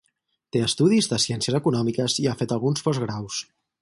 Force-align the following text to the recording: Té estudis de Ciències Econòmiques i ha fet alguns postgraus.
Té 0.55 0.61
estudis 0.67 1.09
de 1.11 1.19
Ciències 1.25 1.57
Econòmiques 1.59 2.17
i 2.25 2.29
ha 2.31 2.35
fet 2.41 2.55
alguns 2.57 2.87
postgraus. 2.89 3.39